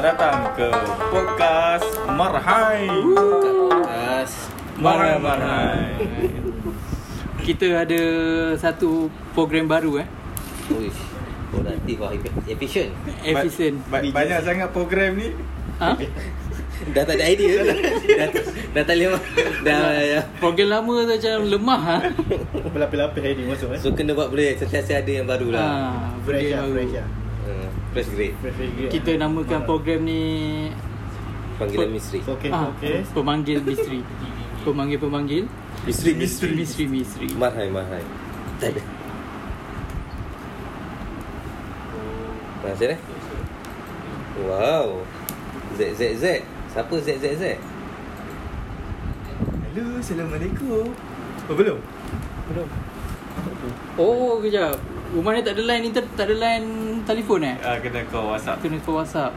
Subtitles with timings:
[0.00, 0.68] Selamat datang ke
[1.12, 2.88] podcast Marhai.
[3.12, 4.48] Podcast
[4.80, 5.92] Marhai Marhai.
[7.44, 8.00] Kita ada
[8.56, 10.08] satu program baru eh
[10.72, 10.96] Uish
[11.52, 12.16] Produktif lah
[12.48, 12.88] Efficient
[13.20, 15.36] Efficient Ba- ba- banyak sangat program ni.
[15.76, 15.92] ha?
[16.96, 17.76] Dah tak ada idea dah,
[18.72, 19.20] dah tak boleh
[19.60, 20.20] Dah ya.
[20.40, 21.98] Program lama tu macam lemah ha?
[22.72, 23.76] Berlapis-lapis hari ni masuk eh.
[23.76, 26.72] So kena buat boleh Sentiasa ada yang baru lah ha Fresh benda lah, baru.
[26.72, 27.08] fresh lah.
[27.44, 28.90] uh, Fresh grade Fresh grade.
[28.90, 30.22] Kita namakan program ni
[31.58, 33.02] Panggilan misteri Okey, ah, okey.
[33.10, 34.00] Pemanggil misteri
[34.62, 35.44] Pemanggil-pemanggil
[35.84, 36.52] Misteri Misteri.
[36.54, 38.04] Misteri-misteri Marhai Marhai
[38.62, 38.82] Tak ada
[42.60, 42.96] Macam mana?
[44.40, 44.88] Wow
[45.74, 46.24] Z Z Z
[46.70, 47.44] Siapa Z Z Z?
[49.70, 50.86] Hello, Assalamualaikum.
[51.46, 51.78] Oh, belum?
[52.50, 52.68] Belum
[53.98, 54.78] Oh kejap
[55.10, 56.68] Rumah ni tak ada line inter, tak ada line
[57.02, 57.56] telefon eh?
[57.66, 58.62] Ah kena call WhatsApp.
[58.62, 59.32] Kena ke WhatsApp.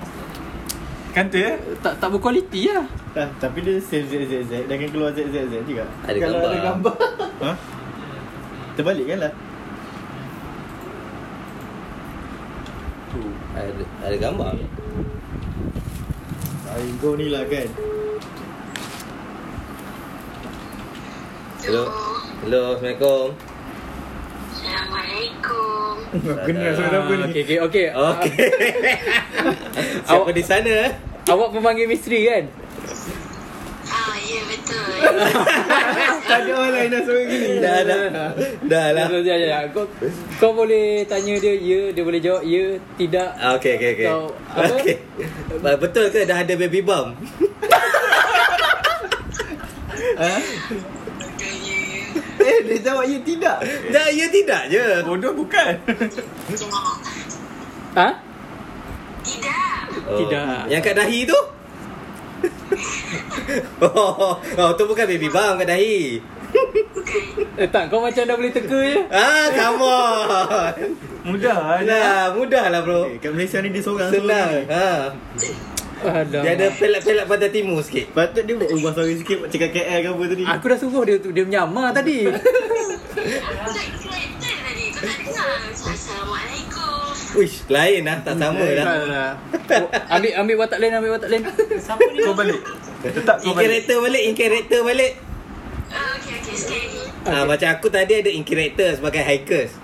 [1.13, 1.53] Kanta ya?
[1.85, 5.85] Tak tak berkualiti lah Ah, tapi dia save ZZZ Dan kan keluar ZZZ juga.
[6.09, 6.49] Ada Kalau gambar.
[6.49, 6.95] ada gambar.
[7.45, 7.51] ha?
[8.73, 9.33] Terbalik kan lah.
[13.53, 14.53] Ada, ada gambar
[16.73, 17.69] Ay, Kau ni lah kan.
[21.61, 21.83] Hello.
[22.41, 23.52] Hello Assalamualaikum
[24.83, 25.93] Assalamualaikum.
[26.45, 28.35] Kenal suara apa ni Okey okey okey Okay
[30.11, 30.75] Siapa di sana?
[31.23, 32.43] Awak pemanggil misteri kan
[33.85, 34.91] Ah, ya betul.
[36.23, 37.99] Tak ada orang lain dah suara gini Dah dah
[38.65, 39.57] Dah lah Ya, ya, ya.
[39.71, 39.87] Kau,
[40.35, 43.29] kau boleh tanya dia ya, dia boleh jawab ya, tidak.
[43.37, 44.73] Ah, okay okay Kau- apa?
[44.73, 44.97] okay.
[45.79, 47.15] Betul ke dah ada baby bump?
[50.17, 50.35] ha?
[52.43, 53.57] Eh, dia jawab ya tidak
[53.89, 55.73] Dah ya tidak je Bodoh bukan.
[57.93, 58.09] Ha?
[59.23, 59.79] Tidak.
[60.09, 60.17] oh.
[60.19, 60.59] Tidak.
[60.67, 61.39] Yang kat dahi tu?
[63.85, 66.19] oh, oh, tu bukan baby bump kat dahi
[67.57, 68.97] Eh tak, kau macam dah boleh teka je.
[69.09, 70.73] Ah, come on
[71.25, 71.81] Mudah.
[71.81, 75.13] Nah, mudah lah bro eh, Kat Malaysia ni dia seorang Senang ha.
[76.03, 80.09] Dia ada pelat-pelat pantai timur sikit Patut dia buat ubah suara sikit Cakap KL ke
[80.09, 82.27] apa tadi Aku dah suruh dia dia menyamar tadi.
[82.27, 82.39] Tak
[83.95, 84.83] kereta tadi.
[84.89, 85.49] Kau tak dengar.
[85.73, 87.01] Assalamualaikum.
[87.33, 89.31] Uish, lain lah Tak sama dah Alah.
[89.63, 91.41] Oh, ambil ambil watak lain, ambil watak lain.
[92.19, 92.59] Kau balik.
[93.01, 93.63] Tetap In kau balik.
[93.63, 95.11] character balik In character balik
[95.89, 96.55] Ah, okey, okey.
[96.57, 97.01] Sekali.
[97.23, 99.71] Ah, macam aku tadi ada in character sebagai hikers.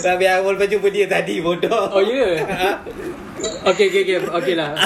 [0.00, 1.90] Tapi awal pun jumpa dia tadi bodoh.
[1.90, 2.38] Oh ya.
[2.38, 2.76] Yeah.
[3.66, 4.76] Okey okey okey okey lah.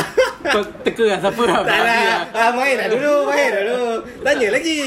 [0.45, 1.61] Kau teka lah siapa lah.
[1.67, 2.19] Tak lah.
[2.31, 3.83] Ah, main lah dulu, main dulu.
[4.23, 4.79] Tanya lagi.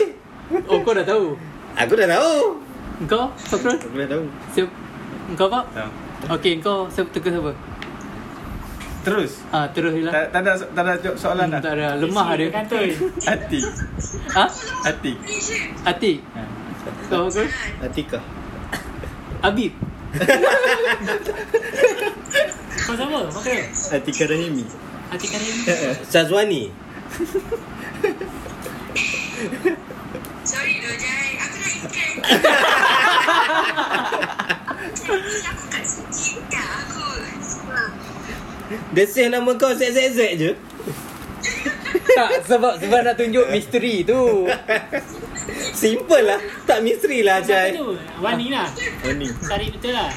[0.65, 1.35] Oh kau dah tahu.
[1.75, 2.33] Aku dah tahu.
[3.05, 3.77] Kau Fakron?
[3.77, 4.23] Aku dah tahu
[4.55, 4.69] Siap.
[5.37, 5.63] Kau Pak?
[5.75, 5.89] Tak.
[6.33, 7.53] Okey, kau siapa teka siapa?
[9.05, 9.31] Terus.
[9.55, 10.11] Ah, terus je lah.
[10.11, 11.61] Tak, tak ada tak ada jawab soalan Hmm, dah.
[11.63, 12.49] tak ada lemah dia.
[13.23, 13.59] Hati.
[14.35, 14.45] Ha?
[14.83, 15.13] Hati.
[15.85, 16.13] Ati.
[17.07, 17.43] Kau ke?
[17.83, 18.19] Atika
[19.41, 19.73] Habib.
[22.87, 23.19] Kau siapa?
[23.35, 23.67] Okey.
[23.91, 24.63] Atika Rahimi
[25.11, 25.55] Hati Karim.
[26.11, 26.71] Sazwani.
[30.43, 31.29] Sorry doh, Jai.
[31.39, 32.11] Aku nak ikan.
[35.51, 36.43] Aku kat sini.
[36.51, 37.07] Aku.
[38.91, 40.51] Dia save nama kau ZZZ je.
[42.17, 44.47] Tak, sebab sebab nak tunjuk misteri tu.
[45.71, 46.39] Simple lah.
[46.67, 47.75] Tak misteri lah, Jai.
[47.77, 47.95] tu?
[48.19, 48.67] Wani lah.
[49.05, 50.09] Wani Cari betul lah.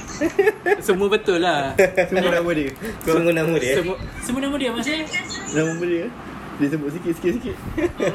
[0.83, 1.75] Semua betul lah.
[2.11, 2.71] Semua nama dia
[3.05, 3.75] Semua nama dia.
[3.79, 5.05] Semua Semua nama dia maksudnya?
[5.55, 6.07] Nama dia
[6.61, 7.57] Dia sebut sikit sikit sikit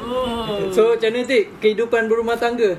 [0.02, 0.70] Oh.
[0.70, 1.44] So macam mana Tik?
[1.58, 2.76] Kehidupan berumah tangga?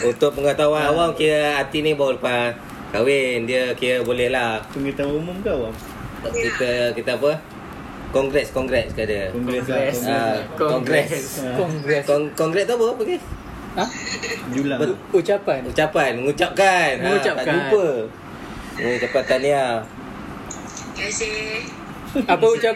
[0.00, 2.56] Untuk pengetahuan awam kira Hati ni baru lepas
[2.90, 3.46] kahwin.
[3.46, 4.62] Dia kira boleh lah.
[4.74, 5.74] Pengetahuan umum ke awam?
[6.20, 7.38] Kita kita apa?
[8.10, 9.30] Kongres, kongres ke dia.
[9.30, 9.98] Kongres lah Kongres.
[10.04, 11.10] Ah, kongres.
[11.54, 12.04] Kongres.
[12.04, 12.86] Kong, kongres tu apa?
[12.90, 13.24] Apa guys?
[13.70, 13.84] Ha?
[14.50, 15.60] Julang U- Ucapan.
[15.62, 16.90] Ucapan, mengucapkan.
[16.96, 17.46] Ha, Mengucapkan.
[17.46, 17.86] tak lupa.
[18.76, 19.74] Mengucapkan tahniah.
[20.90, 21.38] Terima kasih.
[22.26, 22.74] Apa ucap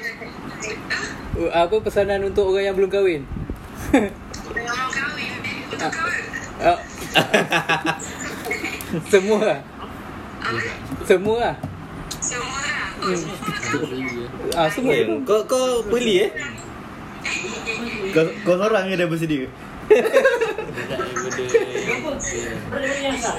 [1.51, 3.27] apa pesanan untuk orang yang belum kahwin?
[3.91, 4.07] Orang
[4.95, 5.35] kahwin.
[5.67, 6.25] Untuk kahwin.
[6.63, 6.79] Uh,
[9.13, 9.61] semua lah.
[11.03, 11.55] Semua lah.
[12.17, 12.59] Semua
[13.13, 13.37] semua.
[14.57, 14.93] Ah, semua.
[14.97, 16.31] Eh, kau kau beli eh?
[18.17, 19.49] Kau, kau seorang je dah bersedia
[23.05, 23.37] yang sah.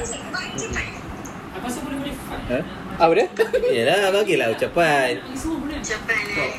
[1.55, 2.43] Aku rasa boleh-boleh fight.
[2.51, 2.59] Ha?
[3.01, 3.25] Apa dia?
[3.73, 5.17] Yalah, bagilah ucapan.
[5.33, 5.77] Semua boleh.
[5.81, 6.55] Ucapan eh.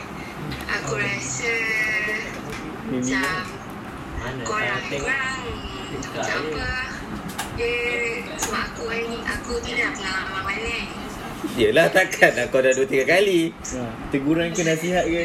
[0.66, 1.52] Aku rasa
[2.86, 5.38] Mimi macam korang korang
[5.90, 6.70] macam apa
[7.58, 7.74] Dia
[8.38, 10.78] sebab aku kan aku tak ada pengalaman mana.
[11.54, 15.24] Yelah takkan lah kau dah dua tiga kali Ha, teguran ke nasihat ke?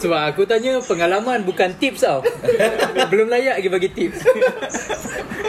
[0.00, 2.24] Sebab aku tanya pengalaman bukan tips tau.
[3.12, 4.24] Belum layak lagi bagi tips.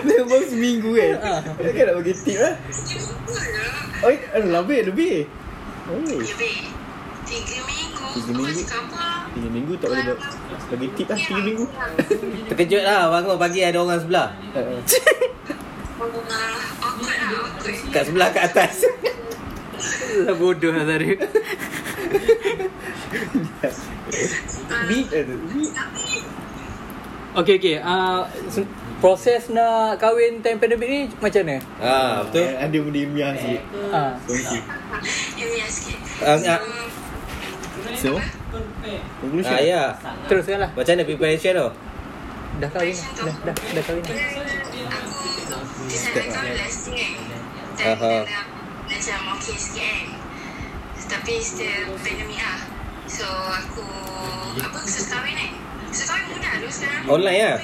[0.03, 1.11] Dia baru seminggu kan?
[1.55, 2.53] Kan nak bagi tip lah.
[2.67, 4.03] Cuba lah.
[4.03, 5.15] Oh, eh, lebih, lebih.
[5.87, 6.57] Oh, Lebih.
[7.23, 8.05] Tiga minggu.
[8.11, 8.63] Tiga minggu.
[9.31, 10.27] tiga minggu tak boleh bagi,
[10.67, 11.65] bagi tip lah, tiga minggu.
[12.51, 14.75] Terkejut lah bangun pagi ada orang sebelah Ha, ha.
[16.01, 17.93] Ah, lah, awkward.
[17.93, 18.83] Kat sebelah kat atas
[20.25, 21.17] Lah bodoh lah tadi.
[24.87, 25.23] Beat lah.
[25.51, 25.73] Beat.
[27.31, 27.75] Okey okey.
[27.79, 28.27] Uh,
[28.99, 31.57] proses nak kahwin time pandemik ni macam mana?
[31.79, 33.61] Ha betul Eh, Ada benda ilmiah sikit.
[33.89, 34.11] Ah.
[34.27, 34.59] Kongsi.
[35.39, 35.99] Ini ya sikit.
[36.21, 36.59] Ah, ah.
[37.95, 38.19] So,
[39.23, 39.47] conclusion.
[39.47, 39.83] Ha ya
[40.27, 40.69] Teruskan lah.
[40.75, 41.67] Macam mana preparation tu
[42.59, 43.25] Dah kahwin dah.
[43.25, 44.11] Dah, dah, dah kahwin dah.
[44.11, 47.41] Aku desain kahwin last year kan.
[47.95, 48.15] Aha.
[49.01, 50.05] Dah macam okay sikit kan.
[51.09, 52.61] Tapi still pandemic lah.
[53.09, 53.81] So aku
[54.61, 55.51] apa khusus kahwin kan.
[55.89, 57.01] Khusus kahwin mudah dulu sekarang.
[57.09, 57.59] Online lah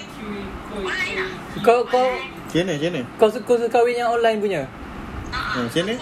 [0.81, 1.29] Online lah.
[1.61, 3.01] Kau kau Macam mana, macam mana?
[3.21, 4.61] kau suka suka kahwin yang online punya?
[5.29, 5.93] Macam mana?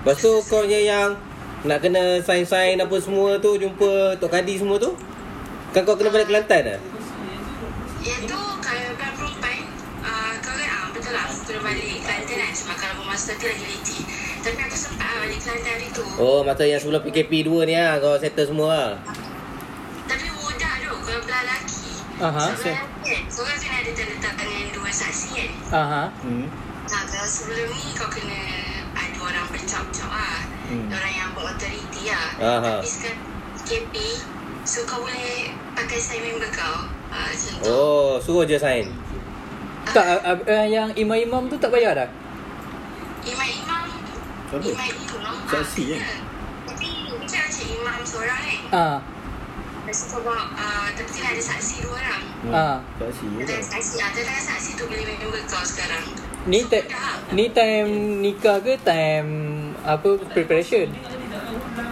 [0.00, 1.10] Lepas tu kau punya yang
[1.64, 4.92] Nak kena sign-sign apa semua tu Jumpa Tok Kadi semua tu
[5.72, 6.80] Kan kau kena balik Kelantan lah
[8.00, 8.89] Iaitu kalau
[11.10, 13.98] kan ah, betul lah Aku kena balik Kelantan kan Sebab kalau bermasa tu lagi leti
[14.40, 17.74] Tapi aku sempat lah balik Kelantan hari tu Oh masa yang sebelum PKP 2 ni
[17.74, 18.90] lah Kau settle semua lah
[20.06, 21.90] Tapi mudah tu Kalau belah lelaki
[22.20, 22.44] Aha.
[22.54, 26.02] Sebelah lelaki kan Kau kan kena ada tanda tangan dengan dua saksi kan Aha.
[26.22, 26.46] Hmm.
[26.90, 28.40] Nah kalau sebelum ni kau kena
[28.94, 30.38] Ada orang bercap-cap lah
[30.70, 30.86] Hmm.
[30.86, 32.78] Orang yang berautoriti lah Aha.
[32.78, 33.18] Tapi sekarang
[33.66, 33.94] KP
[34.62, 37.30] So kau boleh pakai sign member kau uh,
[37.66, 38.86] Oh suruh je sign
[39.86, 42.08] Tak uh, uh, yang imam-imam tu tak bayar dah?
[43.22, 43.84] Imam-imam
[44.48, 44.60] Apa?
[44.60, 45.98] Imam-imam Saksi ah, kan?
[45.98, 46.14] ya.
[46.64, 48.96] Tapi bukan macam imam seorang kan Ah.
[49.82, 52.76] Lepas tu kau bawa uh, Tapi kena ada saksi dua orang Ah.
[52.96, 56.04] Saksi je Ada saksi ah, Ada saksi tu boleh member kau sekarang
[56.42, 56.88] Ni te-
[57.30, 57.90] ni time
[58.20, 59.28] nikah ke time
[59.82, 60.88] apa preparation?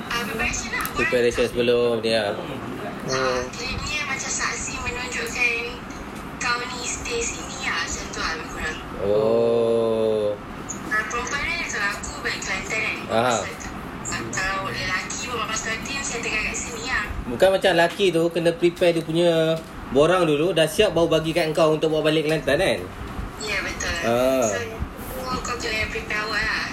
[0.08, 2.32] Ah, preparation lah Preparation sebelum ni lah
[3.08, 5.52] Ah, Kiranya macam saksi menunjukkan
[6.38, 7.57] kau ni stay sini
[8.34, 8.74] lah lah.
[9.00, 10.36] Oh
[10.88, 12.96] Ah, perempuan ni kalau aku balik Kelantan kan.
[13.08, 13.36] Aha.
[14.08, 17.04] Ah, Kalau lelaki bermasa nanti mesti tinggal kat sini lah.
[17.28, 19.30] Bukan macam lelaki tu Kena prepare dia punya
[19.88, 22.80] Borang dulu Dah siap baru bagi kat kau Untuk bawa balik Kelantan kan Ya
[23.44, 23.92] yeah, betul.
[24.02, 24.42] Ah.
[24.42, 24.56] So
[25.28, 26.66] aku, kau kena prepare awal lah.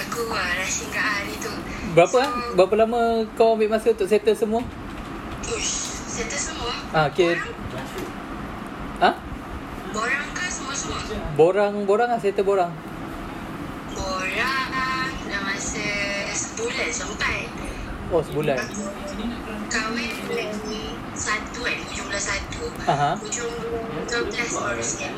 [0.00, 1.50] aku uh, rushing kat hari tu.
[1.92, 2.30] Berapa ah?
[2.54, 3.00] Berapa lama
[3.34, 4.62] kau ambil masa untuk settle semua?
[5.44, 5.74] Ush,
[6.08, 6.72] settle semua.
[6.90, 7.34] Ah, okay.
[7.34, 7.90] Borang,
[9.02, 9.14] Ah?
[9.90, 10.93] borang ke semua-semua?
[11.36, 12.72] Borang-borang ah settle borang.
[13.92, 14.68] Borang
[15.28, 15.88] dah masa
[16.32, 17.50] sebulan sampai.
[18.12, 18.56] Oh, sebulan.
[19.68, 20.50] Kahwin bulan
[21.14, 22.64] satu kan, hujung bulan satu.
[22.86, 23.10] Aha.
[23.18, 25.12] Hujung bulan 12 baru kan.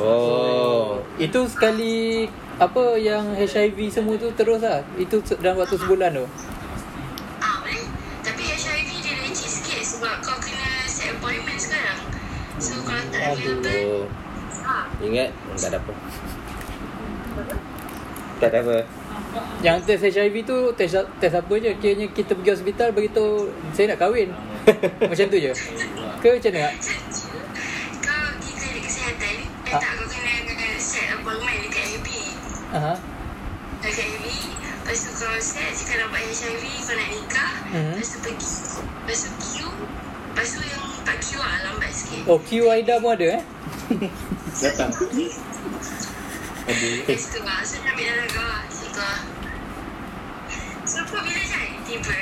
[0.00, 2.26] Oh Itu sekali
[2.56, 4.80] apa yang HIV semua tu terus lah.
[4.96, 6.26] Itu dalam waktu sebulan tu.
[7.40, 7.84] Ah boleh.
[8.24, 12.00] Tapi HIV dia leceh sikit sebab kau kena set appointment sekarang.
[12.60, 14.08] So kalau tak available,
[15.00, 15.92] Ingat Tak ada apa
[18.36, 18.76] Tak ada apa
[19.60, 21.70] Yang test HIV tu test test apa je?
[21.76, 24.28] Kiranya kita pergi hospital beritahu saya nak kahwin.
[25.10, 25.52] Macam tu je.
[26.18, 26.70] Ke macam mana?
[28.00, 29.78] kau pergi klinik kesihatan, eh Ah.
[29.78, 32.08] tak kau kena kena set appointment dekat AB.
[32.74, 32.94] Aha.
[33.78, 37.92] Dekat AB, lepas tu kau set nak buat HIV, kau nak nikah, Mhm.
[37.94, 38.50] lepas tu pergi,
[38.82, 39.74] lepas tu queue,
[40.26, 42.22] lepas tu yang tak queue lah lambat sikit.
[42.26, 43.42] Oh, Q Aida pun ada eh?
[44.60, 44.90] Datang.
[46.68, 46.88] Ada.
[50.90, 51.40] So kau bila
[51.86, 52.14] tiba?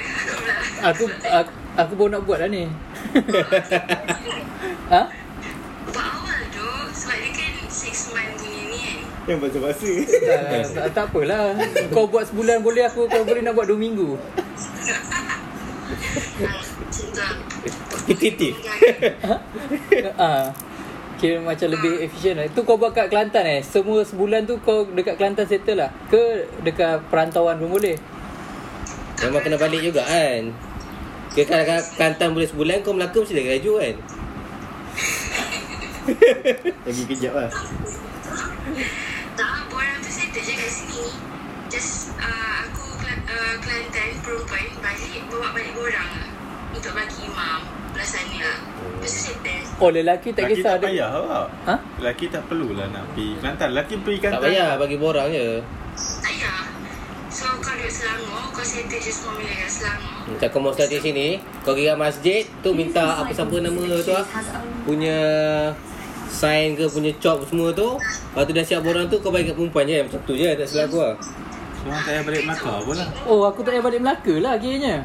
[0.84, 1.04] Aku.
[1.08, 2.68] Aku aku, aku baru nak buat lah ni.
[4.92, 5.02] ha?
[5.88, 8.98] Buat awal tu, sebab dia kan 6 month punya ni kan.
[9.24, 9.88] Yang basa-basa.
[9.88, 11.56] Tak, tak, tak apalah.
[11.90, 14.14] Kau buat sebulan boleh aku kau boleh nak buat dua minggu.
[16.38, 16.62] Ah,
[18.06, 18.54] Macam tu
[20.14, 20.54] lah.
[21.18, 22.46] Kira macam lebih efisien lah.
[22.46, 23.60] Itu kau buat kat Kelantan eh.
[23.60, 25.90] Semua sebulan tu kau dekat Kelantan settle lah.
[26.06, 27.98] Ke dekat perantauan pun boleh.
[29.18, 30.54] Memang kena balik juga kan
[31.34, 33.96] Kira kalau Kelantan boleh sebulan Kau Melaka mesti dah graduate kan
[36.88, 37.52] Lagi kejap lah.
[39.36, 41.04] Tak, borang tu settle je kat sini.
[41.68, 46.32] Just uh, aku uh, Kelantan perempuan balik, bawa balik borang lah.
[46.72, 47.77] Untuk bagi imam.
[47.98, 48.58] Lah
[48.98, 51.74] Lepas tu settle Oh lelaki tak Lelaki kisah tak payah tau Ha?
[51.98, 55.48] Lelaki tak perlulah nak pergi Kelantan Lelaki pergi Kelantan Tak payah bagi borang je.
[55.98, 56.58] Tak payah
[57.28, 60.98] So kau duduk Selangor Kau settle je semua bila kat Selangor Macam kau mau di
[61.00, 61.28] sini,
[61.64, 64.24] kau pergi masjid, tu minta apa siapa nama tu ah.
[64.84, 65.18] Punya
[66.28, 67.96] sign ke punya chop semua tu.
[67.96, 70.04] Lepas tu dah siap borang tu kau bagi kat perempuan je.
[70.04, 71.14] Macam tu je tak silap aku lah.
[71.78, 75.00] Seorang tak payah balik Melaka pun lah Oh aku tak payah balik Melaka lah payah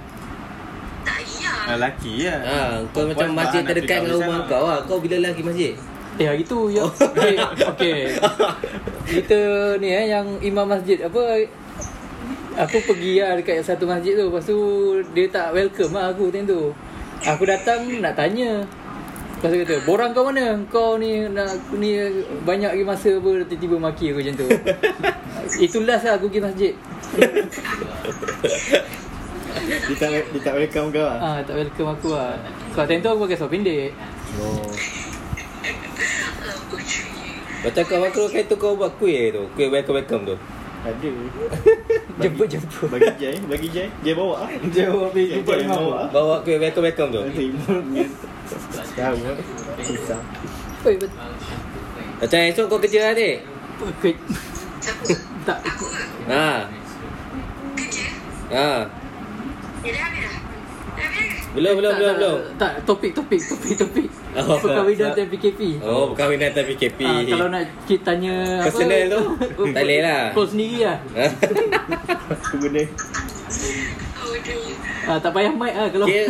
[1.63, 2.59] Lelaki lah Ha,
[2.91, 4.79] kau macam masjid terdekat dengan rumah kau lah.
[4.83, 5.73] Kau bila lagi masjid?
[6.21, 6.85] Eh hari tu ya.
[6.85, 7.35] Okay,
[7.73, 8.01] okay.
[9.03, 9.39] Kita
[9.81, 11.41] ni eh yang imam masjid apa
[12.53, 14.57] Aku pergi lah dekat satu masjid tu Lepas tu
[15.17, 16.69] dia tak welcome lah aku time tu
[17.25, 18.61] Aku datang nak tanya
[19.41, 20.61] Lepas tu kata Borang kau mana?
[20.69, 21.97] Kau ni nak ni
[22.45, 24.47] banyak lagi masa apa Tiba-tiba maki aku macam tu
[25.65, 26.73] Itu last lah aku pergi masjid
[29.87, 31.17] Dia tak dia tak welcome kau ah.
[31.17, 32.33] Ah Tak welcome aku lah
[32.71, 33.89] Sebab time tu aku pakai seluar pendek
[34.33, 34.65] Oh.
[37.63, 39.45] Macam kau makro kain tu kau buat kuih tu.
[39.53, 40.35] Kuih welcome-welcome tu.
[40.83, 41.09] Ada.
[42.19, 43.87] Jemput-jemput Bagi Jai, bagi Jai.
[44.03, 44.49] Jai bawa ah.
[44.67, 46.01] Dia bawa pergi Jai jumpa Jai imam bawa.
[46.09, 47.21] Bawa kuih welcome-welcome tu.
[47.29, 48.09] Terima dengan
[48.91, 49.37] tahu ah.
[49.79, 50.19] Susah.
[50.83, 50.95] Oi,
[52.19, 53.29] Macam esok kau kerja lah ni?
[54.01, 54.19] ke-
[54.81, 55.03] Siapa?
[55.43, 56.03] Tak Aku ke?
[56.27, 56.49] Ha.
[57.77, 58.05] Kerja?
[58.51, 58.71] Ha.
[61.53, 62.37] Belum, belum, tak, belum, tak, belum.
[62.57, 64.09] Tak, topik, topik, topik, topik.
[64.33, 65.29] Oh, Perkahwinan tak.
[65.29, 65.61] PKP.
[65.85, 67.05] Oh, perkahwinan atas PKP.
[67.05, 69.21] Ah, kalau nak kita tanya Personal tu,
[69.77, 70.21] tak boleh lah.
[70.33, 70.97] Kau sendiri lah.
[72.33, 72.81] Aku guna.
[75.05, 76.07] Ah, tak payah mic lah kalau.
[76.09, 76.25] Kira,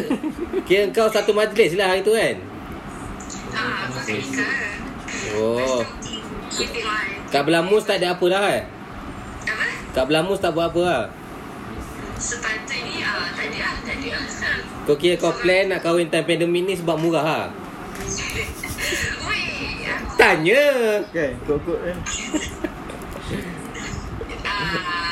[0.68, 2.36] kira kau satu majlis lah hari tu kan?
[3.56, 4.20] Ah, aku.
[5.40, 5.80] Oh.
[7.32, 8.62] Kat Belamus tak ada apa dah kan?
[9.48, 9.66] Apa?
[9.96, 11.04] Kat Belamus tak buat apa lah.
[12.20, 12.73] Sepatutnya
[14.84, 17.42] Kau kira kau plan nak kahwin time pandemik ni sebab murah ha?
[20.20, 20.64] Tanya!
[21.12, 21.98] Kan, kok-kok kan.
[24.44, 25.08] ah.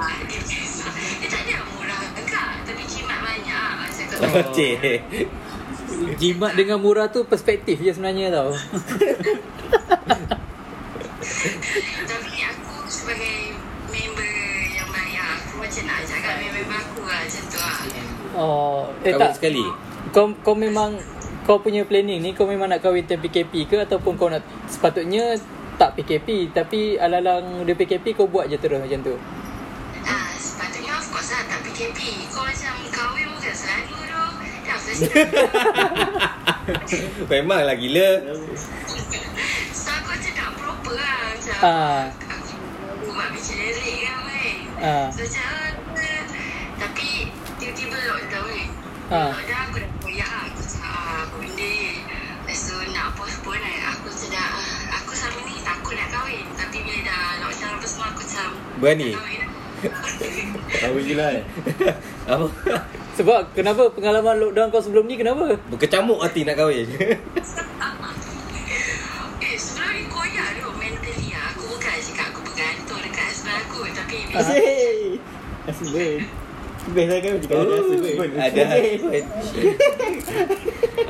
[0.00, 0.92] ah, dia kisah.
[1.20, 3.68] Dia tak ada murah enggak, tapi jimat banyak.
[3.80, 5.00] Macam kau Oh, cik.
[6.16, 8.56] Jimat dengan murah tu perspektif je sebenarnya tau.
[12.08, 13.56] Tapi aku sebagai
[18.32, 19.32] Oh, eh Kahwin tak.
[19.36, 19.64] sekali?
[20.10, 20.96] Kau kau memang
[21.42, 25.34] kau punya planning ni kau memang nak kahwin time PKP ke ataupun kau nak sepatutnya
[25.74, 29.14] tak PKP tapi alalang dia PKP kau buat je terus macam tu.
[30.02, 31.98] Ah, sepatutnya of course lah tak PKP
[32.28, 34.22] Kau macam kahwin bukan selalu tu
[34.62, 35.02] Dah first
[37.30, 38.08] Memang lah gila.
[39.72, 42.02] So aku macam nak proper lah Macam Ah.
[42.10, 45.06] Aku buat macam kan kan Ah.
[45.10, 45.46] So macam
[45.98, 46.22] eh,
[46.78, 47.08] Tapi
[47.58, 48.50] Tiba-tiba lockdown
[49.12, 49.28] Ah.
[49.28, 51.72] Lockdown aku dah koyak lah Aku cakap ah, Aku benda
[52.48, 56.46] Lepas tu nak postpone kan Aku macam dah ah, Aku selama ni takut nak kahwin
[56.56, 58.48] Tapi bila dah lockdown apa semua Aku macam
[58.80, 59.10] Berani?
[59.12, 59.50] Kahwin lah
[60.72, 61.44] Tahu je lah kan.
[62.32, 62.46] Apa?
[63.20, 65.60] Sebab kenapa pengalaman lockdown kau sebelum ni kenapa?
[65.68, 66.88] Berkecamuk hati nak kahwin.
[69.42, 71.52] Eh, sebelum ni koyak tu mentally lah.
[71.52, 73.80] Aku bukan cakap aku bergantung dekat husband aku.
[73.90, 75.18] Tapi bila Asyik.
[75.68, 76.41] Husband.
[76.92, 78.30] Best lah kan cakap ada husband.
[78.36, 78.62] Ada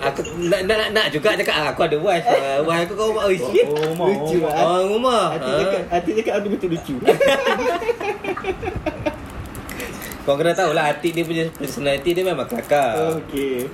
[0.03, 2.27] Aku nak nak nak, nak juga cakap ah, aku ada wife.
[2.27, 3.67] Uh, wife aku kau oh shit.
[3.67, 3.95] Oh.
[4.03, 4.51] Lucu rumah.
[4.53, 4.65] ah.
[4.65, 5.23] Oh, rumah.
[5.33, 5.59] Hati Ah.
[5.61, 6.95] cakap, hati cakap aku betul lucu.
[10.23, 13.19] Kau kena tahu lah hati dia punya personality dia memang kelakar.
[13.19, 13.67] Okey.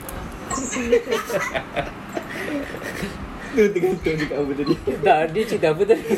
[3.48, 4.74] Tu tergantung cakap apa tadi.
[4.98, 6.04] Tak, dia cerita apa tadi?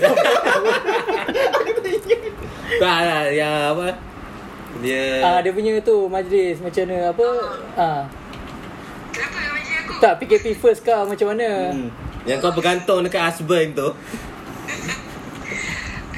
[2.80, 3.86] Tak lah yang apa?
[4.78, 7.28] Dia ah, dia punya tu majlis macam mana apa?
[7.74, 8.02] Ah.
[9.10, 9.92] kenapa kau macam aku?
[9.98, 11.74] Tak PKP first kau macam mana?
[11.74, 11.90] Hmm.
[12.22, 13.90] yang kau bergantung dekat husband tu.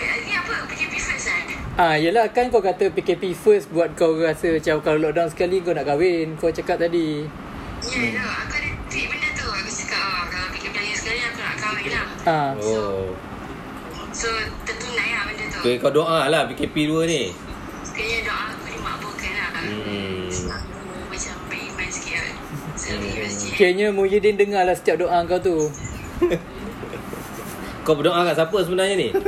[0.02, 0.54] Eh, ni apa?
[0.68, 1.44] PKP first kan?
[1.80, 5.72] Ah, yelah kan kau kata PKP first buat kau rasa macam kalau lockdown sekali kau
[5.72, 6.36] nak kahwin.
[6.36, 7.24] Kau cakap tadi.
[7.82, 8.10] Ya, hmm.
[8.14, 8.22] no.
[8.22, 9.46] Aku ada tweet benda tu.
[9.48, 12.06] Aku cakap, oh, kalau PKP lagi sekali aku nak kahwin lah.
[12.28, 12.50] Ah.
[12.60, 13.10] Oh.
[14.12, 14.28] So,
[14.68, 15.58] tertunai lah benda tu.
[15.64, 17.22] Okay, kau doa lah PKP 2 ni.
[17.92, 19.50] Kayaknya doa aku dimakbulkan lah.
[19.60, 20.26] Hmm.
[20.32, 23.54] Sebab aku macam beriman sikit pergi Hmm.
[23.54, 25.56] Kayaknya Muhyiddin dengar lah setiap doa kau tu.
[27.82, 29.08] Kau berdoa kat siapa sebenarnya ni?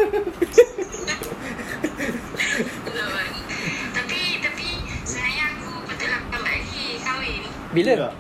[3.94, 4.68] Tapi, tapi
[5.02, 7.42] sebenarnya aku betul lah lambat lagi kahwin.
[7.75, 7.92] Bila?
[7.99, 8.11] Juga.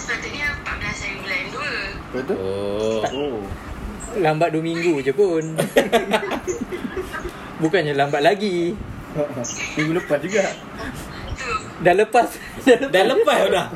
[0.00, 2.16] Sepatutnya 14 hari bulan 2.
[2.16, 2.36] Betul?
[2.40, 3.04] Oh.
[3.12, 3.44] Oh.
[4.24, 5.44] Lambat 2 minggu je pun.
[7.60, 8.72] Bukannya lambat lagi.
[9.76, 10.44] Minggu lepas juga.
[11.84, 12.28] dah lepas.
[12.66, 13.66] dah lepas dah.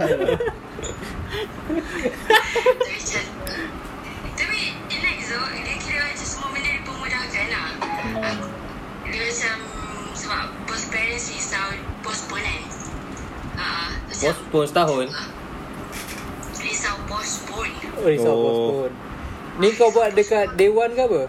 [1.64, 3.10] Lepas
[4.36, 4.60] Tapi
[4.92, 6.70] relax though Dia kira macam semua benda
[7.32, 7.68] dia lah
[8.30, 8.46] Aku,
[9.08, 9.56] Dia macam
[10.14, 12.62] Sebab post parents ni setahun Postpone kan
[13.56, 15.06] uh, ah, Postpone setahun?
[15.10, 15.28] Ah.
[16.60, 18.42] Risau postpone Oh risau oh.
[18.44, 18.94] postpone
[19.58, 21.22] Ni kau buat dekat day one ke apa?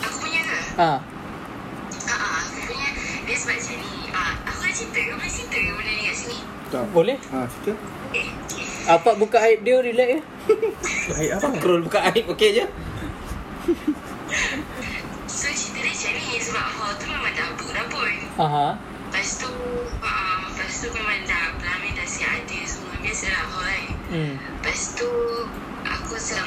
[0.00, 0.58] Aku punya ke?
[0.80, 1.09] Haa
[6.70, 6.84] Tak.
[6.88, 7.18] Boleh?
[7.28, 7.72] Ha, cerita.
[8.12, 8.26] Eh,
[8.86, 10.20] Apa buka aib dia relax je?
[11.18, 11.46] Air apa?
[11.52, 12.64] Scroll buka aib okey je
[15.26, 18.68] So cerita dia macam ni Sebab hall tu memang dah book dah pun Aha.
[19.04, 19.50] Lepas tu
[19.96, 24.34] uh, Lepas tu memang dah Pelamin dah siap ada semua Biasalah hall kan Hmm.
[24.58, 25.10] Lepas tu
[25.82, 26.46] Aku macam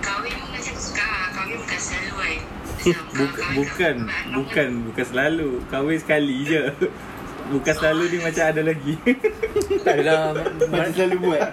[0.00, 2.38] Kahwin pun macam aku suka lah Kahwin bukan selalu kan
[2.76, 3.96] Macam Buk, kahwin- bukan,
[4.32, 5.50] bukan, bukan selalu.
[5.66, 6.62] Kahwin sekali je.
[7.46, 8.94] Bukan selalu ni macam ada lagi.
[9.86, 10.34] Tak adalah
[10.66, 11.50] Macam selalu buat.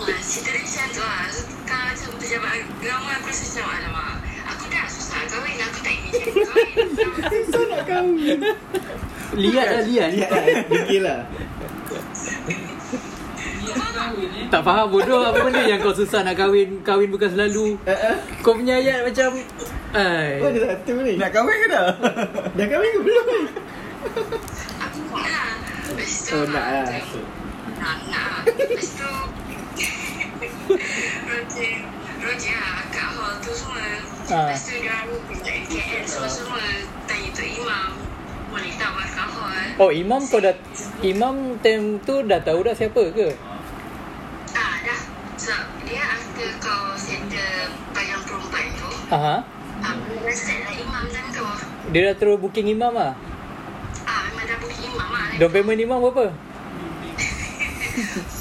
[0.00, 4.16] Wah, cerita dia macam tu lah So kalau macam pejabat agama Aku rasa macam Alamak
[4.48, 6.86] Aku dah susah kahwin Aku tak ingin jadi kahwin
[7.52, 8.40] So nak kahwin.
[9.30, 10.08] lihat lah lihat.
[10.16, 10.30] Lihat
[11.04, 11.18] lah.
[14.00, 14.48] Lah.
[14.48, 17.76] Tak faham bodoh apa benda yang kau susah nak kahwin Kahwin bukan selalu.
[18.40, 19.36] Kau punya ayat macam
[19.92, 20.40] Ai.
[20.40, 21.14] Oh, ada satu ni.
[21.18, 21.86] Nak kahwin ke dah?
[22.56, 23.26] Dah kahwin ke belum?
[24.80, 25.50] Aku nak lah
[25.90, 26.84] Lepas tu Oh, nak lah.
[27.76, 29.10] Nak, nak lah Lepas tu
[31.26, 31.72] Roger
[32.20, 33.82] Roger lah kat hall tu semua
[34.30, 34.46] Ah.
[34.46, 36.62] Lepas tu dia orang kat KL semua-semua
[37.04, 37.90] Tanya Tok Imam
[38.46, 40.54] Boleh tak buat kat hall Oh imam kau dah
[41.02, 43.34] Imam time tu dah tahu dah siapa ke?
[45.82, 48.86] Dia after kau settle Bayang perempuan tu.
[49.10, 49.42] Aha.
[49.82, 51.42] Ah, dah set lah imam time tu.
[51.90, 53.18] Dia dah terus booking imam ah.
[54.06, 55.26] Ah memang dah booking imam lah.
[55.42, 56.30] Down payment imam berapa?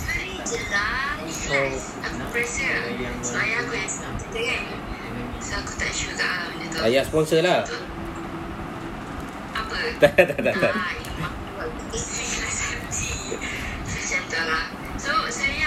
[0.05, 2.69] Free je lah Ikhlas Aku rasa
[3.25, 4.63] Sebab ayah aku yang cerita kan.
[5.41, 6.77] So aku tak sure kat lah benda tu.
[6.85, 7.65] Ayah sponsor lah.
[9.57, 9.77] Apa?
[10.05, 10.73] Tak tak tak tak.
[10.77, 11.33] Ah, imam
[11.89, 13.33] Ikhlas hati
[13.89, 14.65] Macam tu lah.
[15.01, 15.58] So sebenarnya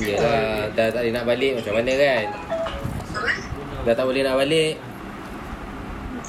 [0.00, 2.24] Yelah Dah tak boleh nak balik macam mana kan
[3.10, 3.30] Apa?
[3.84, 4.72] Dah tak boleh nak balik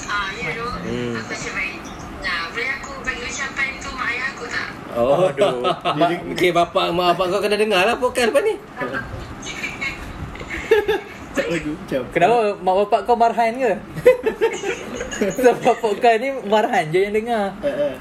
[0.04, 1.14] Ah, ya tu Hmm.
[1.16, 1.76] Aku macam baik
[2.22, 4.68] Nah, boleh aku bagi ucapan tu mak ayah aku tak?
[4.92, 5.64] Oh Aduh.
[6.00, 8.56] Mak- Okay bapak mak bapak kau kena dengar lah podcast lepas ni.
[12.12, 13.72] Kenapa mak bapak kau marhan ke?
[15.42, 17.56] Sebab podcast ni marhan je yang dengar.
[17.60, 17.94] Eh, eh.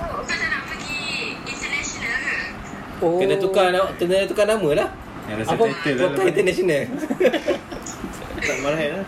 [0.00, 0.98] Oh, kau tak nak pergi
[1.44, 2.36] international ke?
[3.00, 3.16] Oh.
[3.16, 4.88] Kena tukar nama Kena tukar nama lah
[5.30, 5.64] Apa?
[5.84, 6.26] title lah.
[6.28, 6.84] International
[8.40, 9.04] Tak marah lah.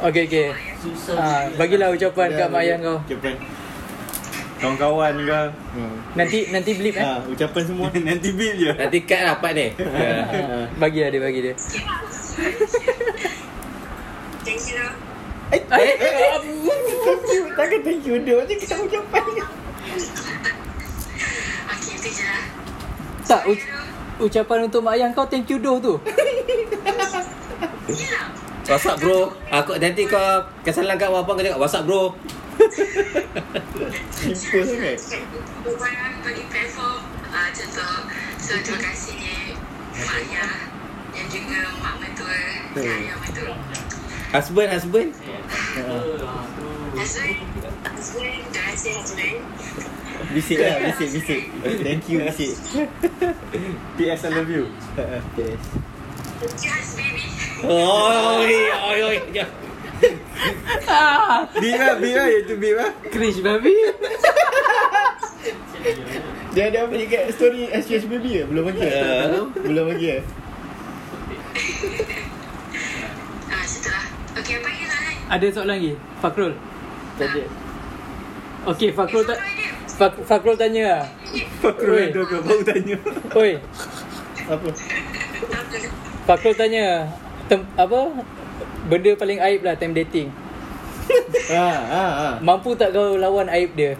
[0.00, 0.48] Okey okey.
[1.12, 2.98] Ah, bagilah ucapan kat mak ayah kau.
[3.04, 3.36] Ucapan.
[4.60, 5.40] Kawan-kawan ke?
[5.76, 5.96] Hmm.
[6.16, 7.04] Nanti nanti blip eh.
[7.04, 7.88] Ha, ucapan semua.
[8.08, 8.72] Nanti beat je.
[8.72, 9.72] Nanti cut lah part ni.
[9.80, 11.54] Ah, bagilah dia bagi dia.
[14.40, 14.92] Thank you lah.
[15.52, 16.38] Eh, eh, eh,
[17.04, 17.42] thank you.
[17.52, 18.34] Takkan thank you dia.
[18.40, 19.22] Macam kita ucapan.
[21.76, 22.59] Okay, itu je lah.
[23.30, 23.70] Tak uc-
[24.18, 25.94] ucapan untuk mak ayah kau thank you doh tu.
[28.70, 29.30] WhatsApp bro.
[29.50, 32.14] Aku nanti kau Kesalahan kat bapak kau cakap WhatsApp bro.
[34.34, 34.98] Simple sangat.
[36.22, 37.00] Bagi platform.
[37.30, 38.10] Uh, Contoh
[38.42, 39.54] So terima kasih
[39.94, 40.66] Mak ayah
[41.14, 42.34] Dan juga mak mentua.
[42.74, 43.54] Dan ayah mentua.
[44.30, 45.10] Husband Husband?
[46.94, 47.38] Husband.
[47.86, 49.38] Husband Terima kasih husband
[50.30, 51.40] Bisik lah, bisik, bisik.
[51.80, 52.52] Thank you, bisik.
[53.96, 54.64] PS I love you.
[56.60, 56.88] Yes.
[57.60, 59.44] Oh Oi Oi Oi Ya.
[61.54, 62.26] Beat lah, beat lah.
[62.30, 62.90] Itu beat lah.
[63.08, 63.74] Cringe babi.
[66.50, 68.44] Dia ada apa dekat story SGS Baby ke?
[68.44, 68.90] Belum lagi ke?
[68.90, 69.38] Ya.
[69.54, 70.18] Belum lagi ke?
[73.46, 74.04] Ah, setelah
[74.34, 75.14] Okay, apa lagi soalan?
[75.30, 75.92] Ada soalan lagi?
[76.18, 76.52] Fakrul.
[77.16, 77.42] Tak ada.
[78.66, 79.69] Okey, Fakrul Eh, ta- soalan dia.
[80.00, 81.04] Fak Fakrul tanya lah.
[81.60, 82.08] Fakrul Oi.
[82.08, 82.36] ada ke?
[82.40, 82.96] Baru tanya.
[83.36, 83.52] Oi,
[84.48, 84.68] Apa?
[86.24, 87.04] Fakrul tanya
[87.52, 88.24] tem- apa?
[88.88, 90.32] Benda paling aib lah time dating.
[91.52, 92.28] Ha, ha, ha.
[92.40, 93.92] Mampu tak kau lawan aib dia?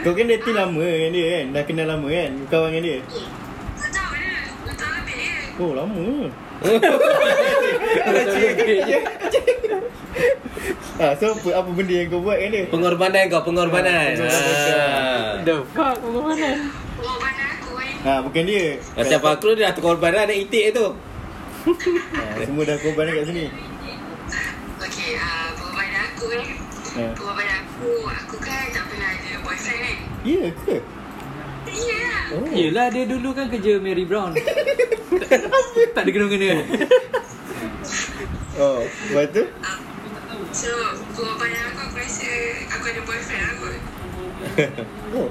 [0.00, 1.44] Kau kan dating lama dengan dia kan?
[1.52, 2.32] Dah kenal lama kan?
[2.48, 2.98] Kawan dengan dia?
[3.04, 4.40] Kau tahu dia?
[5.60, 6.32] Kau tahu
[10.96, 12.64] ha, so apa, apa benda yang kau buat dengan dia?
[12.68, 14.78] Pengorbanan kau Pengorbanan Pengorbanan.
[14.86, 15.30] Ah.
[15.42, 16.50] The fuck mana?
[16.94, 18.66] Pengorbanan aku kan Ha, bukan dia.
[18.92, 20.86] Macam Fakrul dia dah pengorbanan Ada itik tu
[21.64, 23.46] Ha, semua dah korban kat sini.
[24.78, 26.44] Okay, uh, pengorbanan aku kan
[26.94, 27.02] Ha.
[27.12, 30.76] Pengorbanan aku Aku kan tak pernah ada boyfriend kan Ya ke?
[31.66, 32.50] Ya lah Oh.
[32.50, 34.34] Yelah dia dulu kan kerja Mary Brown.
[34.34, 35.38] tak,
[35.94, 36.66] tak ada kena-kena.
[38.56, 39.44] Oh, lepas tu?
[40.54, 40.70] So,
[41.18, 42.30] gua bayar aku, aku rasa
[42.70, 43.66] aku ada boyfriend aku.
[45.14, 45.30] Oh.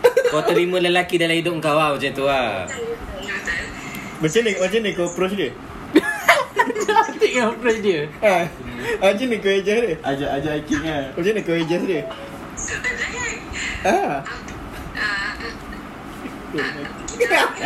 [0.32, 2.64] Kau terima lelaki dalam hidup kau lah macam tu lah.
[4.24, 5.52] Macam ni, macam ni kau approach dia?
[6.88, 8.48] Cantik yang approach dia Ha.
[9.00, 9.96] Macam ni kau adjust dia?
[10.00, 11.04] Ajak ajak hiking lah.
[11.12, 12.02] Macam ni kau adjust dia?
[12.08, 13.36] Layan.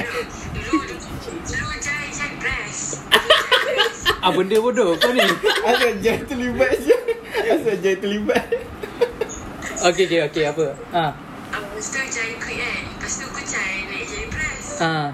[0.02, 0.34] Ha.
[4.22, 5.18] Ah benda bodoh kau ni
[5.66, 6.94] Asal jahit terlibat je.
[7.42, 8.46] Asal jahit terlibat.
[9.82, 11.06] Okay okay okay apa Ha
[11.52, 12.82] Ah, Lepas tu jahit quick kan.
[12.86, 14.78] Lepas tu kucai naik jahit breast.
[14.78, 15.10] Ha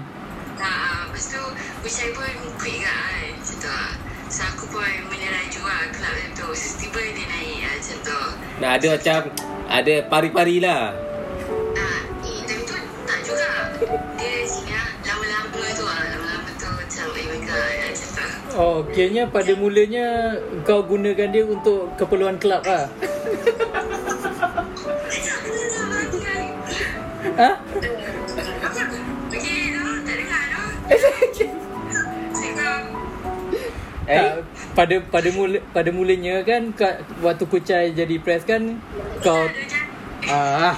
[0.61, 1.41] Ah, lepas tu
[1.81, 3.27] kucai pun quick kan.
[3.33, 3.91] Macam tu lah.
[4.29, 6.47] So aku pun menyeraju lah kelab macam tu.
[6.53, 8.19] So, tiba dia naik lah macam tu.
[8.61, 9.19] Nak ada macam
[9.65, 10.83] ada pari-pari lah.
[11.73, 12.77] Ah, eh, time tu
[13.09, 13.51] tak juga.
[18.59, 20.35] Oh, kiranya pada mulanya
[20.67, 22.91] kau gunakan dia untuk keperluan kelab lah.
[27.39, 27.51] Ha?
[34.11, 34.19] Eh?
[34.19, 34.43] Tak,
[34.75, 38.75] pada pada mula pada mulanya kan kat, waktu Kucai jadi press kan
[39.23, 39.47] kau
[40.27, 40.75] ah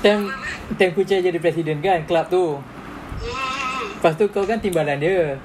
[0.00, 0.32] time
[0.80, 2.64] time Kucai jadi presiden kan kelab tu.
[4.00, 5.36] Lepas tu kau kan timbalan dia.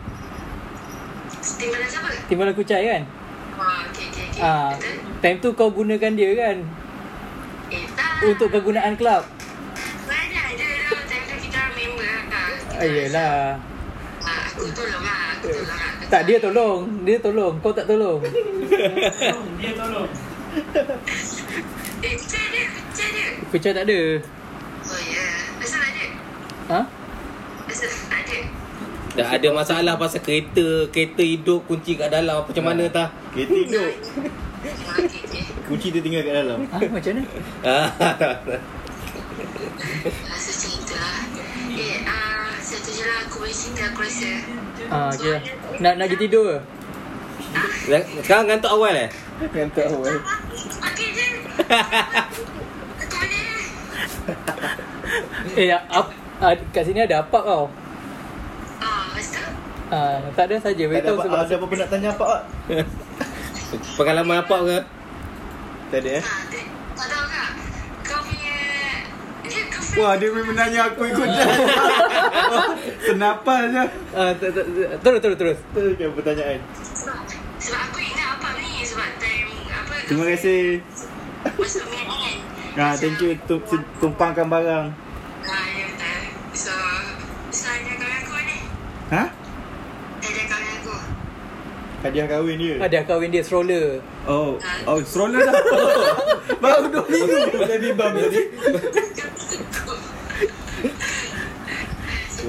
[2.31, 2.55] Timbalan siapa?
[2.55, 3.03] Timbalan Kucai kan?
[3.91, 4.41] Okay, okay, okay.
[4.41, 4.95] Ah, Betul?
[5.19, 6.57] time tu kau gunakan dia kan
[7.67, 8.23] Eh, tak.
[8.25, 9.23] untuk kegunaan kelab.
[10.07, 10.95] Mana ada tu.
[11.07, 12.79] Time tu kita member lah.
[12.79, 13.35] Ah, yelah.
[14.21, 15.35] Ah, aku tolong lah.
[15.35, 15.91] Aku tolong lah.
[15.99, 18.19] Aku Tak dia tolong, dia tolong, kau tak tolong.
[19.61, 20.09] Dia tolong.
[22.01, 22.65] Eh, kucai dia.
[22.67, 23.27] Kucai dia.
[23.47, 23.99] Kucai tak ada.
[24.81, 25.25] Oh, ya.
[25.61, 26.05] Asal ada?
[26.67, 26.79] Ha?
[27.67, 28.20] Asal ada?
[29.11, 33.11] Dah ada masalah pasal kereta, kereta hidup kunci kat dalam macam mana tah?
[33.35, 33.91] Kereta hidup.
[35.67, 36.63] Kunci dia tinggal kat dalam.
[36.71, 37.23] Ha, macam mana?
[40.31, 41.15] Rasa itulah.
[41.75, 44.31] Eh, ah, satu je lah aku boleh cerita aku rasa.
[44.87, 45.37] Ah, okay.
[45.83, 46.57] Nak nak pergi tidur ke?
[48.23, 49.09] Sekarang ngantuk awal eh?
[49.43, 50.15] Ngantuk awal.
[50.87, 51.27] Okey je.
[55.59, 56.07] Eh, ap,
[56.39, 57.67] ah, kat sini ada apa kau?
[59.91, 60.15] Ah?
[60.17, 60.71] Ah, tak ada saja.
[60.71, 62.23] Tak ada Beritahu apa, sebab ada apa-apa nak tanya apa?
[62.23, 62.41] Pak?
[63.99, 64.77] Pengalaman apa ke?
[65.91, 66.23] Tak ada eh?
[66.23, 66.63] Ah, tak,
[66.95, 67.49] tak tahu kak.
[68.01, 68.55] Kau punya...
[69.43, 69.99] Dia girlfriend.
[69.99, 71.43] Wah dia memang nanya aku ikut je.
[73.05, 73.83] Senapan je.
[74.13, 75.57] ah, tak- tak- tak- terus terus terus.
[75.67, 76.59] Itu kan pertanyaan.
[76.71, 77.19] Sebab,
[77.59, 78.71] sebab aku ingat apa ni.
[78.81, 79.49] Sebab time...
[79.67, 79.93] Apa?
[80.07, 80.63] Terima kasih.
[81.43, 82.79] Kan.
[82.79, 83.59] Ah, thank you tu,
[83.99, 84.87] tumpangkan barang.
[85.43, 86.19] Ah, ya betul.
[86.55, 86.71] So...
[87.51, 88.57] So, ada kawan aku ni.
[89.11, 89.23] Ha?
[92.01, 92.75] Hadiah kahwin dia.
[92.81, 94.01] Ada kahwin dia stroller.
[94.25, 94.57] Oh,
[94.89, 95.53] oh stroller dah.
[96.61, 97.37] Baru dua minggu.
[97.61, 98.41] Baby bump tadi.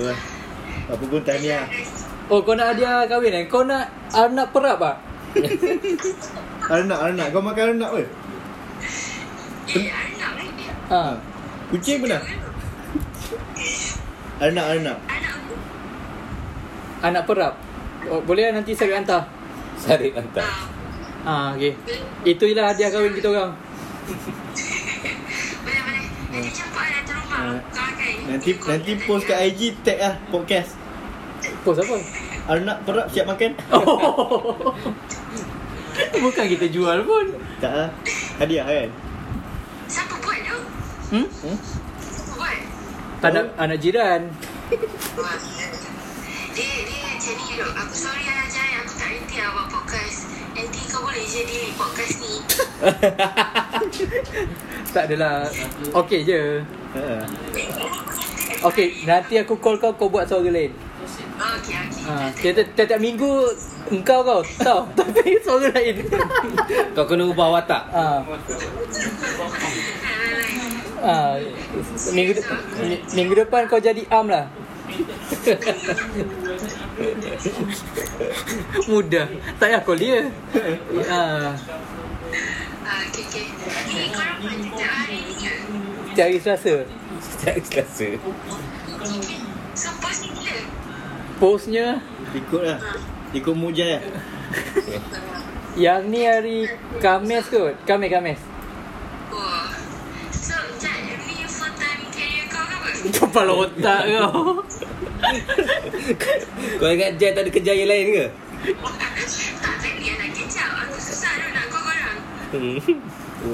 [0.00, 0.18] Wah.
[0.88, 1.68] Apa pun tahniah.
[2.32, 3.44] Oh, kau nak hadiah kahwin eh?
[3.44, 4.96] Kau nak anak perap ah?
[6.72, 7.26] Anak, anak.
[7.28, 8.04] Kau makan anak ke?
[9.76, 10.30] Eh, anak.
[10.88, 11.16] Ha.
[11.72, 12.22] Kucing pernah?
[14.40, 14.96] Anak, anak.
[15.08, 15.54] Anak aku.
[17.04, 17.54] Anak perap.
[18.08, 19.41] Oh, boleh lah nanti saya hantar.
[19.82, 20.46] Sarip hantar.
[21.26, 21.74] Ah, okey.
[22.22, 23.50] Itu ialah hadiah kahwin kita orang.
[25.62, 26.04] Boleh, boleh.
[26.30, 27.38] Nanti jumpa datang rumah.
[27.38, 27.58] Ah.
[27.70, 28.10] Kau akan...
[28.30, 30.78] Nanti nanti post kat IG tag lah podcast.
[31.66, 31.98] Post apa?
[32.46, 33.58] Anak perap siap makan?
[33.74, 34.70] Oh.
[36.22, 37.26] Bukan kita jual pun.
[37.58, 37.90] Tak lah.
[38.38, 38.90] Hadiah kan?
[39.90, 40.58] Siapa buat tu?
[41.10, 41.26] Hmm?
[41.26, 41.58] Hmm?
[41.58, 42.58] Siapa buat?
[43.26, 44.30] Anak anak jiran.
[46.52, 47.72] Dia dia macam ni duk.
[47.72, 50.16] Aku sorry lah Jai, aku tak reti lah buat podcast.
[50.52, 52.34] Nanti kau boleh delete podcast ni.
[54.92, 55.48] Tak adalah.
[55.94, 56.60] Okey je.
[56.92, 57.24] Ha.
[58.62, 60.68] Okey, nanti aku call kau kau buat suara lain.
[61.32, 62.02] Okey, okey.
[62.04, 63.48] Ha, tiap-tiap, minggu
[63.88, 65.96] engkau kau tahu tapi suara lain.
[66.94, 67.82] Kau kena ubah watak.
[67.88, 68.20] Ha.
[71.00, 71.16] Ha,
[72.12, 72.46] minggu de-
[72.78, 74.44] mi- minggu depan kau jadi am lah.
[78.90, 79.26] Mudah.
[79.58, 80.30] Tak payah call dia.
[81.08, 81.56] Ha,
[82.82, 82.98] Ah,
[84.10, 85.52] korang buat setiap hari ni ke?
[86.12, 86.74] setiap hari Selasa.
[89.72, 90.56] So, post ni bila?
[91.40, 91.86] Postnya
[92.36, 92.78] Ikut lah.
[93.32, 94.02] Ikut mujah lah.
[95.88, 96.68] yang ni hari
[97.00, 97.80] Khamis kot.
[97.88, 98.51] Khamis Khamis.
[103.10, 104.62] Kepala otak kau.
[106.78, 108.26] Kau ingat Jai tak ada kerja yang lain ke?
[109.58, 110.70] tak, tadi yang nak kecap.
[110.86, 110.96] Aku
[112.52, 112.78] Hmm.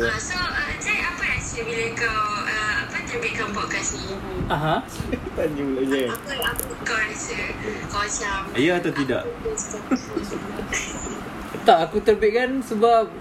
[0.05, 4.13] Ah, so, uh, Jai, apa rasa bila kau uh, apa terbitkan podcast ni?
[4.53, 4.85] Aha.
[5.33, 6.05] Tanya pula je.
[6.13, 7.39] Apa apa kau rasa?
[7.89, 9.23] Kau macam Ya atau tidak?
[11.69, 13.13] Tak, aku terbitkan sebab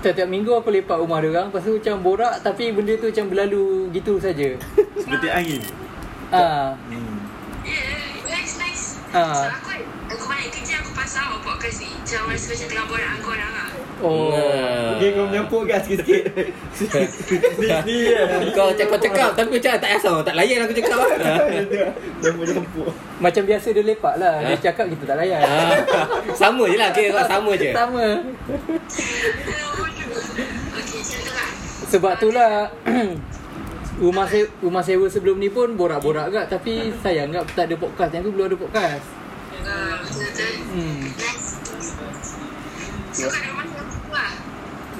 [0.00, 3.26] Tiap-tiap minggu aku lepak rumah dia orang Lepas tu macam borak Tapi benda tu macam
[3.28, 4.48] berlalu gitu saja.
[4.96, 5.60] Seperti angin.
[6.30, 7.18] Ah, Hmm.
[7.60, 8.84] Yeah, nice, nice.
[9.10, 9.34] Ah.
[9.34, 9.70] So, aku,
[10.08, 11.90] aku balik kerja, aku pasang awak podcast ni.
[11.92, 13.68] Macam rasa macam tengah borak dengan korang lah.
[14.00, 14.96] Oh Nah.
[14.96, 16.24] Okay, kau menyampuk kat sikit-sikit.
[17.84, 18.20] Ni je.
[18.56, 20.96] Kau cakap cakap tapi macam tak asal tak layan aku cakap.
[22.40, 22.88] Menyampuk.
[23.20, 25.76] Macam biasa dia lepak lah Dia cakap kita tak layan Ah,
[26.32, 27.70] sama je lah kira sama je.
[27.76, 28.04] Sama
[31.90, 32.70] Sebab tu lah
[34.04, 38.10] Rumah sewa, rumah sewa sebelum ni pun borak-borak agak Tapi sayang agak tak ada podcast
[38.16, 39.06] Yang tu belum ada podcast
[39.60, 40.00] Uh,
[40.72, 41.04] hmm.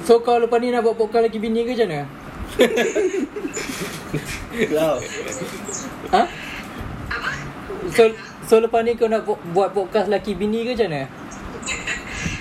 [0.04, 2.02] So, kau lepas ni nak buat podcast lagi bini ke macam mana?
[4.68, 4.96] Kau.
[6.10, 6.22] Ha?
[7.06, 7.30] Apa?
[7.94, 8.02] So,
[8.42, 11.02] so lepas ni kau nak bu- buat podcast laki bini ke macam mana?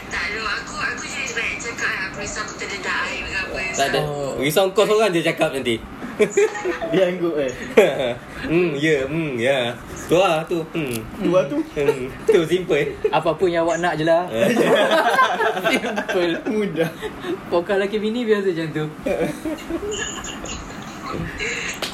[0.09, 0.41] Tak ada.
[0.41, 2.09] Aku aku je sebenarnya cakap lah.
[2.09, 3.48] Aku risau aku terdedak air apa.
[3.79, 4.03] Tak ada.
[4.03, 4.35] Oh.
[4.35, 5.79] Risau kau seorang je cakap nanti.
[6.91, 7.47] Dia angguk eh.
[8.51, 9.71] hmm, ya, hmm, ya.
[10.11, 10.59] Tu lah tu.
[10.75, 10.99] Hmm.
[11.23, 11.63] Dua tu.
[11.79, 12.91] Hmm, tu simple.
[13.07, 14.27] Apa-apa yang awak nak je lah
[15.71, 16.91] Simple Mudah.
[17.47, 18.85] Podcast laki bini biasa macam tu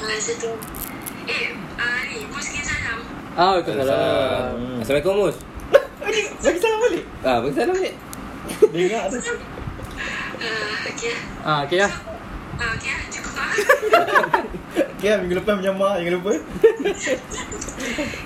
[0.02, 0.50] Masa tu.
[1.30, 2.18] Eh, uh, ni.
[2.26, 2.98] Bos kirim salam.
[3.38, 5.36] Ah, Waalaikumsalam Assalamualaikum Mus.
[6.42, 7.04] Bagi salam balik.
[7.22, 7.92] Ah, bagi salam ni.
[8.74, 9.18] Dengar tu.
[10.46, 11.14] Uh, okay.
[11.42, 11.92] Ah, okay lah
[12.56, 13.04] Uh, okay lah.
[13.12, 13.52] Cukup lah.
[14.96, 16.00] Okay, minggu lepas menyamar.
[16.00, 16.32] Jangan lupa.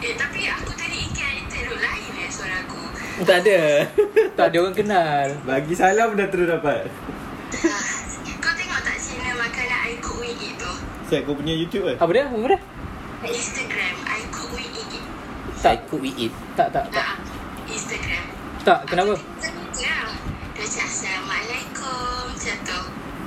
[0.07, 2.79] eh, tapi aku tadi ikan internet lain eh suara aku.
[3.27, 3.59] Tak ada.
[4.39, 6.87] Tak ada orang kenal Bagi salam dah terus dapat.
[6.87, 7.85] Ah,
[8.39, 10.73] Kau tengok tak channel makanan I Cook We Eat tu?
[11.11, 11.97] Saya aku punya YouTube eh.
[11.99, 12.25] Apa dia?
[12.31, 12.61] Apa dia?
[13.27, 15.03] Instagram I Cook We Eat.
[15.61, 15.77] Tak.
[15.77, 16.33] I cook we eat.
[16.57, 17.21] Tak, tak, tak Ah,
[17.69, 18.25] Instagram.
[18.65, 19.13] Tak, kenapa?
[19.13, 19.21] Ya.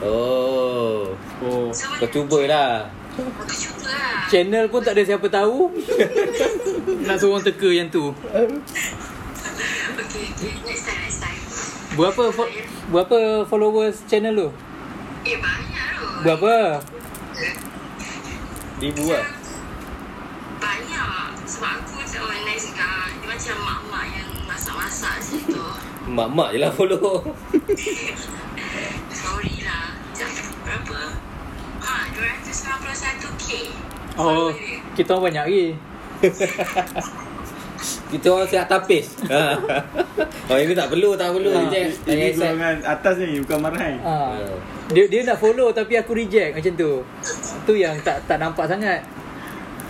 [0.04, 1.08] Oh.
[1.40, 1.68] Oh.
[1.72, 2.92] So, Kau cubalah.
[3.14, 4.26] Aku cuba lah.
[4.26, 5.70] Channel pun tak ada siapa tahu
[7.06, 8.50] Nak suruh orang teka yang tu Okay,
[10.28, 10.54] okay.
[10.66, 11.40] Next time, next time.
[11.94, 12.54] Berapa fo-
[12.90, 14.50] berapa followers channel tu?
[15.24, 16.06] Eh, banyak tu.
[16.22, 16.82] Berapa?
[18.80, 19.26] Ribu lah.
[20.58, 21.28] Banyak.
[21.46, 23.10] Sebab aku macam orang nice kan.
[23.14, 25.64] Dia macam mak-mak yang masak-masak situ.
[26.10, 27.22] Mak-mak je lah follow.
[34.14, 34.54] Oh,
[34.94, 35.66] kita orang banyak lagi
[37.84, 39.18] Kita orang siap tapis.
[39.28, 39.58] Ha.
[40.48, 41.52] oh, ini tak perlu, tak perlu.
[41.52, 42.06] Reject.
[42.06, 43.94] Tak Ini golongan atas ni bukan marhai.
[44.00, 44.38] ah.
[44.94, 46.92] Dia dia nak follow tapi aku reject macam tu
[47.66, 49.02] Tu yang tak tak nampak sangat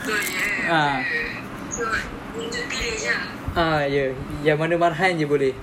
[0.08, 1.04] ya.
[1.70, 1.84] So,
[2.34, 3.16] untuk pilih je.
[3.54, 4.10] Ah ya,
[4.42, 5.54] yang mana marhan je boleh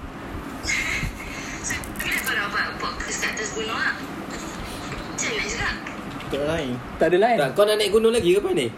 [6.30, 6.78] Tak lain.
[6.94, 8.70] Tak ada lain Tak, kau nak naik gunung lagi ke apa ni?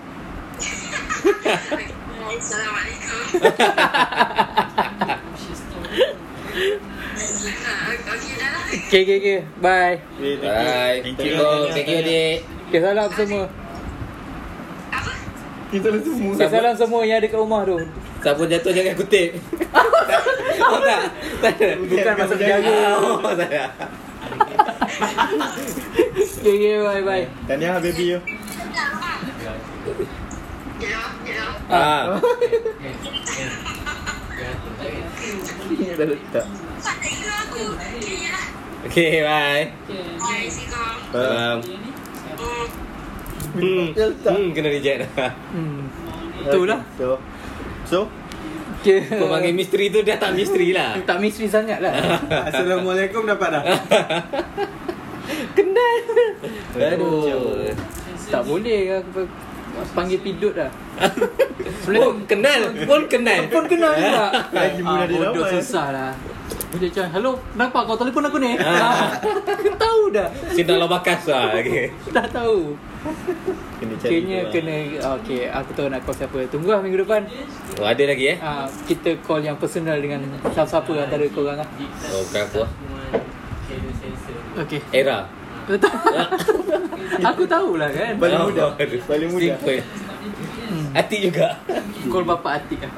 [2.32, 3.20] Assalamualaikum.
[7.92, 8.64] Okey dah lah.
[8.72, 9.38] Okay, okay, okay.
[9.60, 10.00] Bye.
[10.16, 10.48] Okay, thank you.
[10.48, 10.98] Bye.
[11.04, 11.36] Thank you.
[11.76, 12.36] thank you, adik.
[12.72, 13.44] Okay, salam semua.
[14.88, 15.12] Apa?
[15.68, 16.32] Kita lah semua.
[16.32, 17.76] Okay, salam semua yang ada kat rumah tu.
[18.24, 19.30] Siapa jatuh jangan kutip.
[20.72, 21.02] oh tak.
[21.44, 21.68] Tak ada.
[21.84, 22.76] Bukan masa berjaga.
[22.96, 23.68] Oh, tak ada.
[26.42, 27.24] Okay, okay, bye, bye.
[27.46, 28.18] Tahniah baby you.
[31.70, 32.18] Ah.
[35.92, 36.46] Dah letak.
[37.42, 37.62] Aku.
[37.78, 38.46] Okay, lah.
[38.90, 39.64] Okay, bye.
[40.18, 40.48] Bye.
[41.12, 41.58] Salam.
[43.52, 43.86] Hmm.
[43.92, 43.92] Hmm.
[44.24, 45.30] Hmm, kena reject dah.
[45.52, 45.86] Hmm.
[46.42, 46.80] Itulah.
[46.96, 47.20] So.
[47.86, 48.08] So.
[48.82, 48.98] Okay.
[49.06, 50.98] Kau panggil misteri tu dah tak misteri lah.
[51.08, 51.94] Tak misteri sangat lah.
[52.50, 53.62] Assalamualaikum dapat dah.
[55.56, 55.94] Kenal.
[56.74, 57.70] Aduh.
[58.26, 59.30] Tak boleh aku pa-
[59.94, 60.66] panggil pidut lah.
[61.94, 62.74] Oh, kenal.
[62.82, 63.46] Pun kenal.
[63.46, 64.26] Pun kenal juga.
[64.50, 65.52] Lagi mudah Ah, dia bodoh dapat.
[65.56, 66.10] susah lah.
[66.72, 68.52] Dia macam, hello, kenapa kau telefon aku ni?
[68.58, 68.82] Ah.
[68.82, 69.08] Ah.
[69.78, 70.26] tahu dah.
[70.50, 71.54] Sinta lo bakas lah.
[71.54, 71.94] Okay.
[72.10, 72.74] Dah tahu.
[73.82, 74.50] Kena cari Kayaknya lah.
[74.54, 74.76] kena,
[75.18, 76.38] okay, aku tahu nak call siapa.
[76.46, 77.26] Tunggu lah minggu depan.
[77.82, 78.36] Oh, ada lagi eh?
[78.38, 80.22] Ah, kita call yang personal dengan
[80.54, 81.68] siapa-siapa antara korang lah.
[82.14, 82.70] Oh, bukan aku lah.
[84.62, 84.80] Okay.
[84.92, 85.26] Era.
[87.22, 88.12] aku tahulah kan.
[88.20, 88.70] Paling mudah.
[88.76, 89.00] aduh.
[89.08, 89.56] Paling mudah.
[89.58, 89.80] Simple.
[90.90, 91.46] Hati juga.
[92.12, 92.92] Call bapak Atik lah.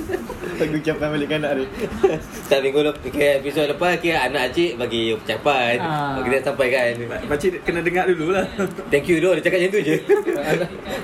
[0.62, 1.68] Aku ucapan balik kanak dia
[2.48, 5.76] Tak minggu lepas Kira episod lepas Kira anak cik Bagi ucapan.
[5.82, 6.16] Ah.
[6.24, 6.96] Kita sampaikan
[7.28, 8.46] Pakcik kena dengar dulu lah.
[8.88, 9.96] Thank you doh Dia cakap macam tu je.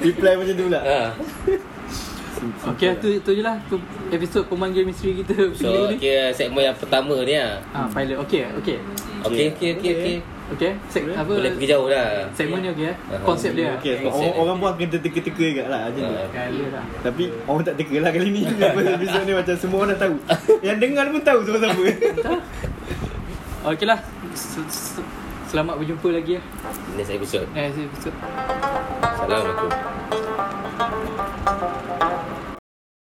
[0.08, 0.80] Reply macam tu pula.
[0.80, 1.00] Ha.
[2.74, 3.60] Okay tu, tu je lah.
[3.68, 3.76] Tu
[4.08, 5.52] Episod pemanggil misteri kita.
[5.52, 6.00] So ni.
[6.00, 7.60] kira segmen yang pertama ni lah.
[7.76, 8.24] Ah, pilot.
[8.24, 8.78] Okay okay
[9.22, 9.28] Okay.
[9.28, 9.92] Okay okay, okay.
[9.92, 10.16] Okay
[10.88, 12.96] Seg, apa Boleh pergi jauh dah Segmen ni okay eh.
[13.24, 13.72] Konsep dia.
[13.78, 14.40] Okay, Konsep orang, dia.
[14.42, 16.12] orang pun akan terteka-teka juga lah macam tu.
[16.12, 18.42] Lah Tapi orang tak teka lah kali ni.
[18.60, 20.16] Lepas episod ni macam semua orang dah tahu.
[20.60, 21.82] Yang dengar pun tahu siapa-siapa.
[23.62, 24.02] Okay lah.
[25.46, 26.44] Selamat berjumpa lagi lah
[26.98, 27.46] Next episode.
[27.54, 28.16] Next episode.
[29.06, 29.70] Assalamualaikum